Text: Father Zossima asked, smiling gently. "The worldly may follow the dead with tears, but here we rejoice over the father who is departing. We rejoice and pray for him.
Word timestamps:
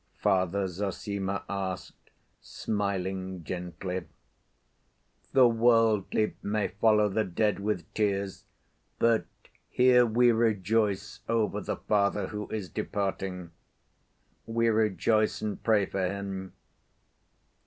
Father 0.17 0.67
Zossima 0.67 1.43
asked, 1.47 2.09
smiling 2.39 3.43
gently. 3.43 4.05
"The 5.33 5.47
worldly 5.47 6.33
may 6.41 6.69
follow 6.69 7.07
the 7.07 7.23
dead 7.23 7.59
with 7.59 7.85
tears, 7.93 8.43
but 8.97 9.27
here 9.69 10.07
we 10.07 10.31
rejoice 10.31 11.19
over 11.29 11.61
the 11.61 11.77
father 11.77 12.29
who 12.29 12.49
is 12.49 12.67
departing. 12.67 13.51
We 14.47 14.69
rejoice 14.69 15.39
and 15.43 15.61
pray 15.61 15.85
for 15.85 16.03
him. 16.07 16.53